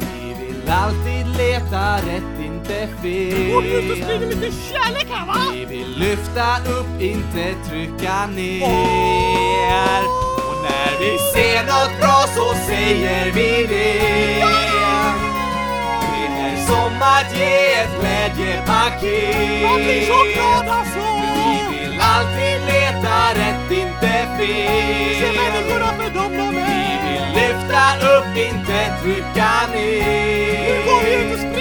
[0.00, 2.39] Vi vill alltid leta rätt,
[2.70, 3.62] inte fel.
[3.62, 5.34] Vi ut och sprider lite kärlek här va?
[5.52, 10.02] Vi vill lyfta upp, inte trycka ner.
[10.48, 14.00] Och när vi ser något bra så säger vi det.
[16.12, 19.62] Det är som att ge ett glädjepaket.
[19.62, 20.98] Jag blir så glad alltså!
[21.36, 25.36] Vi vill alltid leta rätt, inte Se fel.
[25.36, 30.50] människorna för dem de Vi vill lyfta upp, inte trycka ner.
[30.62, 31.59] Nu går vi ut och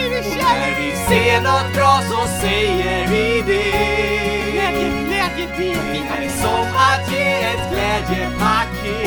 [1.09, 4.51] ser något bra så säger vi det.
[4.51, 9.05] Glädje, glädje, det är Det som att ge ett glädjepaket.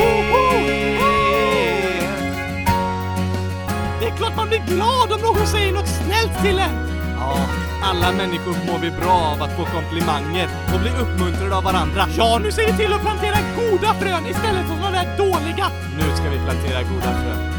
[4.01, 6.77] Det är klart man blir glad om någon säger något snällt till en!
[7.19, 7.37] Ja,
[7.83, 12.07] alla människor mår vi bra av att få komplimanger och bli uppmuntrade av varandra.
[12.17, 15.67] Ja, nu ser vi till att plantera goda frön istället för de där dåliga!
[15.99, 17.52] Nu ska vi plantera goda frön.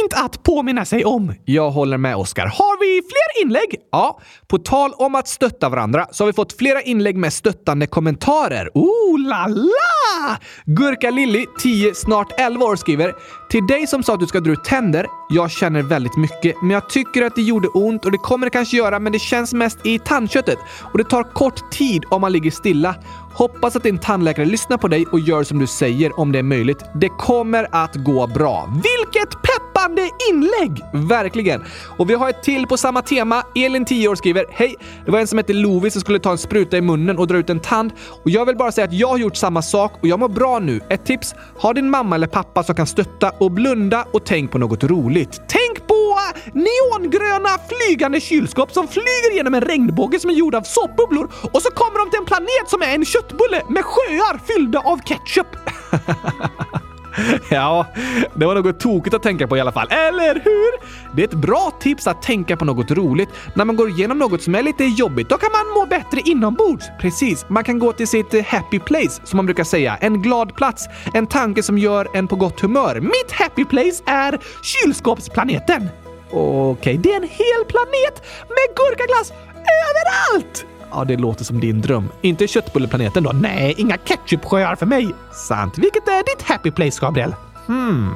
[0.00, 1.34] Fint att påminna sig om!
[1.44, 2.46] Jag håller med Oskar.
[2.46, 3.76] Har vi fler inlägg?
[3.92, 4.20] Ja.
[4.48, 8.68] På tal om att stötta varandra så har vi fått flera inlägg med stöttande kommentarer.
[8.74, 10.36] Oh la la!
[10.64, 13.14] Gurka Lilly, 10, snart 11 år, skriver
[13.50, 15.06] “Till dig som sa att du ska dra ut tänder.
[15.30, 18.50] Jag känner väldigt mycket, men jag tycker att det gjorde ont och det kommer det
[18.50, 20.58] kanske göra, men det känns mest i tandköttet
[20.92, 22.94] och det tar kort tid om man ligger stilla.
[23.32, 26.42] Hoppas att din tandläkare lyssnar på dig och gör som du säger om det är
[26.42, 26.84] möjligt.
[26.94, 28.72] Det kommer att gå bra.
[28.74, 30.82] Vilket peppande inlägg!
[31.08, 31.64] Verkligen!
[31.98, 33.42] Och vi har ett till på samma tema.
[33.54, 34.74] Elin, 10 år, skriver Hej!
[35.04, 37.36] Det var en som hette Lovis som skulle ta en spruta i munnen och dra
[37.36, 37.92] ut en tand.
[38.24, 40.58] Och jag vill bara säga att jag har gjort samma sak och jag mår bra
[40.58, 40.80] nu.
[40.88, 41.34] Ett tips.
[41.56, 45.40] Ha din mamma eller pappa som kan stötta och blunda och tänk på något roligt.
[45.48, 46.18] Tänk på
[46.52, 51.70] neongröna flygande kylskåp som flyger genom en regnbåge som är gjord av såpbubblor och så
[51.70, 55.56] kommer de till en planet som är en köttbulle med sjöar fyllda av ketchup.
[57.50, 57.86] Ja,
[58.34, 60.70] det var något tokigt att tänka på i alla fall, eller hur?
[61.16, 63.28] Det är ett bra tips att tänka på något roligt.
[63.54, 66.86] När man går igenom något som är lite jobbigt, då kan man må bättre inombords.
[67.00, 69.96] Precis, man kan gå till sitt eh, happy place, som man brukar säga.
[70.00, 70.86] En glad plats.
[71.14, 73.00] En tanke som gör en på gott humör.
[73.00, 75.88] Mitt happy place är kylskåpsplaneten.
[76.32, 80.69] Okej, det är en hel planet med gurkaglass överallt!
[80.90, 82.08] Ja, det låter som din dröm.
[82.20, 83.30] Inte köttbulleplaneten då?
[83.32, 85.14] Nej, inga ketchupsjöar för mig.
[85.32, 85.78] Sant.
[85.78, 87.34] Vilket är ditt happy place, Gabriel?
[87.66, 88.14] Hmm.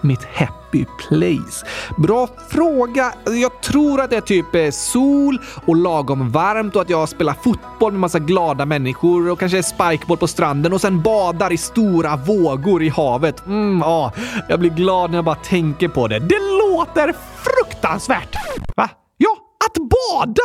[0.00, 1.66] Mitt happy place?
[1.98, 3.12] Bra fråga.
[3.24, 7.34] Jag tror att det är typ eh, sol och lagom varmt och att jag spelar
[7.34, 12.16] fotboll med massa glada människor och kanske spikeboll på stranden och sen badar i stora
[12.16, 13.46] vågor i havet.
[13.46, 14.12] Mm, ja,
[14.48, 16.18] jag blir glad när jag bara tänker på det.
[16.18, 18.36] Det låter fruktansvärt!
[18.76, 18.88] Va?
[19.16, 20.42] Ja, att bada!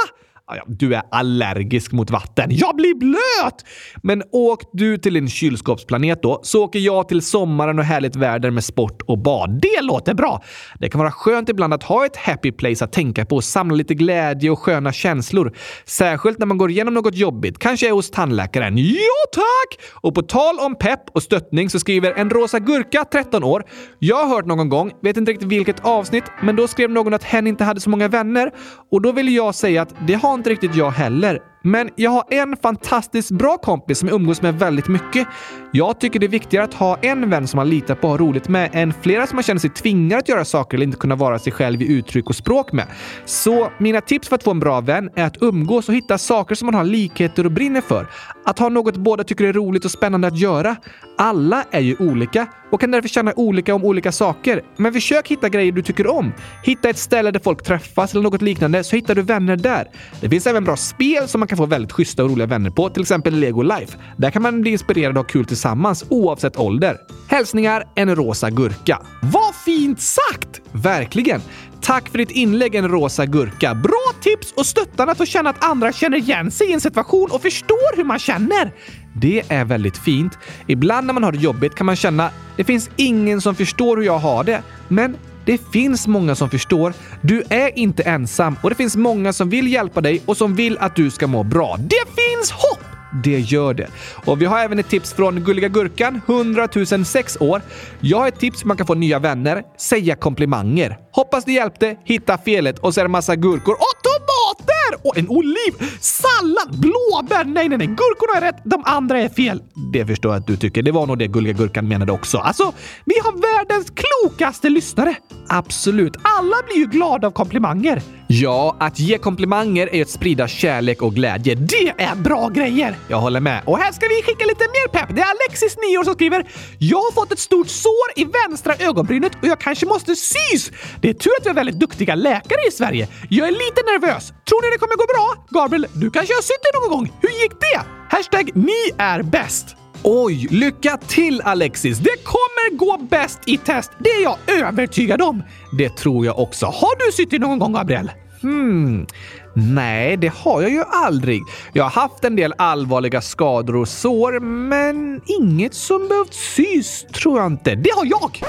[0.67, 2.45] Du är allergisk mot vatten.
[2.49, 3.65] Jag blir blöt!
[4.03, 8.51] Men åk du till en kylskåpsplanet då, så åker jag till sommaren och härligt väder
[8.51, 9.61] med sport och bad.
[9.61, 10.43] Det låter bra!
[10.79, 13.75] Det kan vara skönt ibland att ha ett happy place att tänka på och samla
[13.75, 15.53] lite glädje och sköna känslor.
[15.85, 18.77] Särskilt när man går igenom något jobbigt, kanske är hos tandläkaren.
[18.77, 19.85] Ja, tack!
[19.93, 23.63] Och på tal om pepp och stöttning så skriver en rosa gurka, 13 år.
[23.99, 27.23] Jag har hört någon gång, vet inte riktigt vilket avsnitt, men då skrev någon att
[27.23, 28.51] hen inte hade så många vänner
[28.91, 31.39] och då vill jag säga att det har inte riktigt jag heller.
[31.67, 35.27] Men jag har en fantastiskt bra kompis som jag umgås med väldigt mycket.
[35.71, 38.17] Jag tycker det är viktigare att ha en vän som man litar på och har
[38.17, 41.15] roligt med än flera som man känner sig tvingad att göra saker eller inte kunna
[41.15, 42.85] vara sig själv i uttryck och språk med.
[43.25, 46.55] Så mina tips för att få en bra vän är att umgås och hitta saker
[46.55, 48.07] som man har likheter och brinner för.
[48.45, 50.75] Att ha något båda tycker är roligt och spännande att göra.
[51.17, 54.61] Alla är ju olika och kan därför känna olika om olika saker.
[54.77, 56.33] Men försök hitta grejer du tycker om.
[56.63, 59.87] Hitta ett ställe där folk träffas eller något liknande så hittar du vänner där.
[60.21, 62.89] Det finns även bra spel som man kan få väldigt schyssta och roliga vänner på,
[62.89, 63.97] till exempel Lego Life.
[64.17, 66.97] Där kan man bli inspirerad och ha kul tillsammans oavsett ålder.
[67.27, 69.01] Hälsningar en rosa gurka.
[69.21, 70.61] Vad fint sagt!
[70.71, 71.41] Verkligen!
[71.81, 73.73] Tack för ditt inlägg en rosa gurka.
[73.75, 77.29] Bra tips och stöttande att få känna att andra känner igen sig i en situation
[77.31, 78.71] och förstår hur man känner.
[79.13, 80.37] Det är väldigt fint.
[80.67, 84.03] Ibland när man har det jobbigt kan man känna det finns ingen som förstår hur
[84.03, 84.61] jag har det.
[84.87, 85.17] Men
[85.47, 86.93] det finns många som förstår.
[87.21, 90.77] Du är inte ensam och det finns många som vill hjälpa dig och som vill
[90.77, 91.77] att du ska må bra.
[91.79, 92.79] Det finns hopp!
[93.23, 93.87] Det gör det.
[94.25, 96.67] Och vi har även ett tips från Gulliga Gurkan, 100
[97.05, 97.61] 006 år.
[97.99, 99.63] Jag har ett tips hur man kan få nya vänner.
[99.77, 100.97] Säga komplimanger.
[101.11, 101.95] Hoppas det hjälpte.
[102.03, 104.66] Hitta felet och så är det massa gurkor och tomater!
[105.07, 105.73] Och en oliv!
[105.99, 106.79] Sallad!
[106.79, 107.45] Blåbär!
[107.45, 107.87] Nej, nej, nej.
[107.87, 108.61] Gurkorna är rätt.
[108.63, 109.61] De andra är fel.
[109.93, 110.83] Det förstår jag att du tycker.
[110.83, 112.37] Det var nog det Gulliga Gurkan menade också.
[112.37, 112.73] Alltså,
[113.05, 115.15] vi har världens klokaste lyssnare.
[115.49, 116.15] Absolut.
[116.21, 118.01] Alla blir ju glada av komplimanger.
[118.29, 121.55] Ja, att ge komplimanger är att sprida kärlek och glädje.
[121.55, 122.95] Det är bra grejer!
[123.07, 123.63] Jag håller med.
[123.65, 125.15] Och här ska vi skicka lite mer pepp.
[125.15, 126.47] Det är Alexis, 9 år, som skriver
[126.79, 130.71] “Jag har fått ett stort sår i vänstra ögonbrynet och jag kanske måste sys.
[131.01, 133.07] Det är tur att vi har väldigt duktiga läkare i Sverige.
[133.29, 134.33] Jag är lite nervös.
[134.49, 135.45] Tror ni det kommer gå bra?
[135.61, 137.13] Gabriel, du kanske har sytt dig någon gång?
[137.21, 137.81] Hur gick det?
[138.09, 139.76] Hashtag ni är bäst.
[140.03, 141.97] Oj, lycka till Alexis!
[141.97, 145.43] Det kommer gå bäst i test, det är jag övertygad om.
[145.77, 146.65] Det tror jag också.
[146.65, 148.11] Har du sytt dig någon gång, Gabriel?
[148.41, 149.07] Hmm.
[149.55, 151.41] Nej, det har jag ju aldrig.
[151.73, 157.39] Jag har haft en del allvarliga skador och sår, men inget som behövt sys tror
[157.39, 157.75] jag inte.
[157.75, 158.41] Det har jag!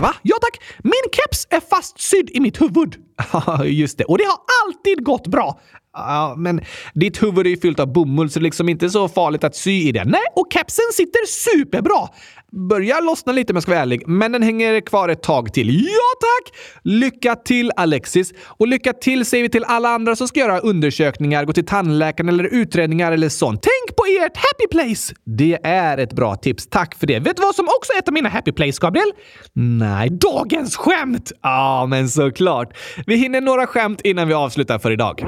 [0.00, 0.14] Va?
[0.22, 0.60] Ja tack!
[0.78, 2.96] Min keps är fastsydd i mitt huvud.
[3.32, 4.04] Ja, just det.
[4.04, 5.60] Och det har alltid gått bra.
[5.96, 6.60] Ja, men
[6.94, 9.56] ditt huvud är ju fyllt av bomull så det är liksom inte så farligt att
[9.56, 10.04] sy i det.
[10.04, 12.08] Nej, och kepsen sitter superbra!
[12.68, 15.84] Börjar lossna lite om jag ska vara ärlig, men den hänger kvar ett tag till.
[15.84, 16.58] Ja tack!
[16.82, 18.32] Lycka till Alexis!
[18.46, 22.28] Och lycka till säger vi till alla andra som ska göra undersökningar, gå till tandläkaren
[22.28, 23.62] eller utredningar eller sånt.
[23.62, 25.14] Tänk på ert happy place!
[25.24, 26.66] Det är ett bra tips.
[26.66, 27.18] Tack för det.
[27.18, 29.12] Vet du vad som också är ett av mina happy place, Gabriel?
[29.52, 31.32] Nej, dagens skämt!
[31.42, 32.76] Ja, men såklart.
[33.06, 35.24] Vi hinner några skämt innan vi avslutar för idag.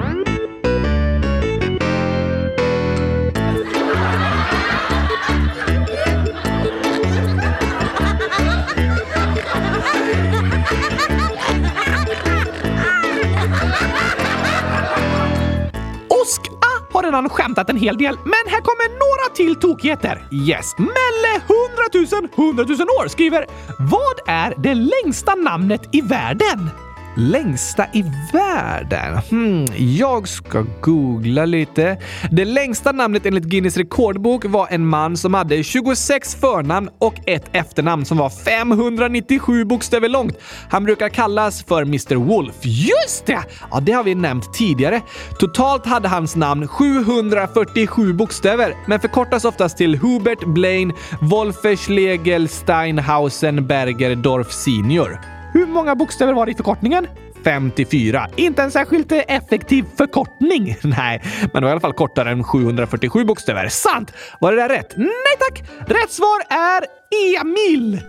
[17.08, 20.22] Redan skämtat en hel del, men här kommer några till tokigheter.
[20.30, 23.46] Yes, Melle 100 000 100 000 år skriver
[23.78, 26.87] “Vad är det längsta namnet i världen?”
[27.20, 29.18] Längsta i världen?
[29.30, 31.98] Hmm, jag ska googla lite.
[32.30, 37.50] Det längsta namnet enligt Guinness rekordbok var en man som hade 26 förnamn och ett
[37.52, 40.38] efternamn som var 597 bokstäver långt.
[40.70, 42.54] Han brukar kallas för Mr Wolf.
[42.62, 43.42] Just det!
[43.70, 45.00] Ja, det har vi nämnt tidigare.
[45.38, 54.44] Totalt hade hans namn 747 bokstäver, men förkortas oftast till Hubert Blaine Wolferschlegel Steinhausen Berger
[54.50, 55.37] Senior.
[55.52, 57.06] Hur många bokstäver var det i förkortningen?
[57.44, 58.28] 54.
[58.36, 60.76] Inte en särskilt effektiv förkortning.
[60.82, 63.68] Nej, men det var i alla fall kortare än 747 bokstäver.
[63.68, 64.12] Sant!
[64.40, 64.94] Var det där rätt?
[64.96, 65.62] Nej tack!
[65.88, 66.84] Rätt svar är
[67.40, 68.00] Emil!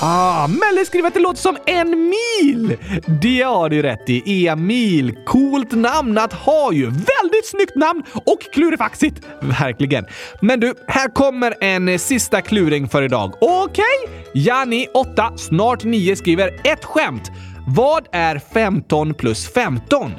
[0.00, 2.76] Ah, Melle skriver att det låter som en mil!
[3.22, 4.48] Det har du rätt i.
[4.48, 5.14] Emil.
[5.26, 6.84] Coolt namn att ha ju.
[6.84, 9.20] Väldigt snyggt namn och klurifaxigt.
[9.40, 10.06] Verkligen.
[10.40, 13.34] Men du, här kommer en sista kluring för idag.
[13.40, 13.84] Okej?
[14.04, 14.23] Okay?
[14.34, 17.32] Jani8, snart 9 skriver ett skämt.
[17.66, 20.12] Vad är 15 plus 15?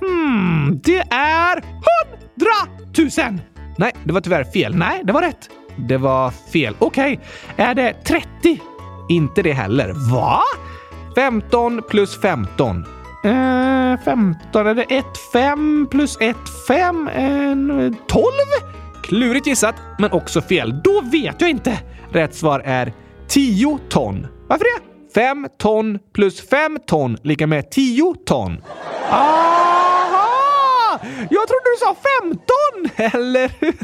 [0.00, 3.40] Hmm, det är 100 000!
[3.78, 4.76] Nej, det var tyvärr fel.
[4.76, 5.50] Nej, det var rätt.
[5.88, 6.74] Det var fel.
[6.78, 7.20] Okej,
[7.52, 7.66] okay.
[7.66, 8.60] är det 30?
[9.08, 9.92] Inte det heller.
[10.12, 10.42] Va?
[11.14, 12.84] 15 plus 15.
[13.24, 14.66] Eh, 15.
[14.66, 16.36] Är det 1 5 plus 1
[16.68, 17.08] 5?
[17.08, 18.24] Eh, 12?
[19.02, 20.80] Klurigt gissat, men också fel.
[20.84, 21.78] Då vet jag inte.
[22.12, 22.92] Rätt svar är
[23.28, 24.26] 10 ton.
[24.48, 24.84] Varför det?
[25.14, 28.62] 5 ton plus 5 ton lika med 10 ton.
[29.10, 29.67] Ah!
[31.30, 31.96] Jag trodde du sa
[32.96, 33.20] 15!
[33.20, 33.76] Eller hur?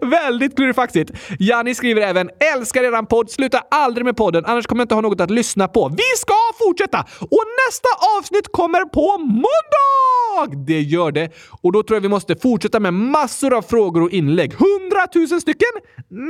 [0.10, 1.10] Väldigt klurifaxigt.
[1.38, 3.30] Janni skriver även “Älskar eran podd.
[3.30, 5.88] Sluta aldrig med podden, annars kommer jag inte ha något att lyssna på.
[5.88, 6.98] Vi ska fortsätta!
[7.20, 7.88] Och nästa
[8.18, 10.64] avsnitt kommer på måndag!
[10.66, 11.30] Det gör det.
[11.62, 14.54] Och då tror jag vi måste fortsätta med massor av frågor och inlägg.
[14.54, 15.68] Hundratusen stycken?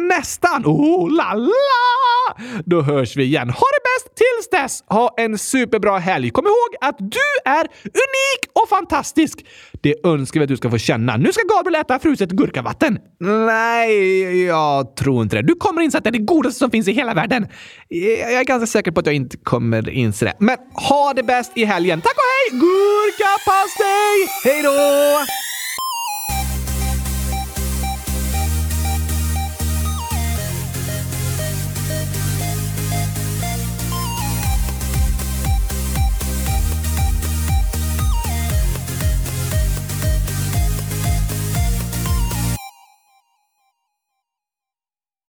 [0.08, 0.62] Nästan!
[0.66, 2.44] Oh la la!
[2.64, 3.50] Då hörs vi igen.
[3.50, 4.84] Ha det bäst tills dess!
[4.86, 6.30] Ha en superbra helg.
[6.30, 9.44] Kom ihåg att du är unik och fantastisk.
[9.80, 11.16] Det önskar vi att du ska få känna.
[11.16, 12.98] Nu ska Gabriel äta fruset gurkavatten.
[13.20, 15.42] Nej, jag tror inte det.
[15.42, 17.46] Du kommer inse att det är det godaste som finns i hela världen.
[17.88, 20.34] Jag är ganska säker på att jag inte kommer inse det.
[20.38, 20.56] Men
[20.88, 22.00] ha det bäst i helgen.
[22.00, 22.60] Tack och hej!
[22.60, 24.28] Gurkapastej!
[24.44, 25.57] Hej då!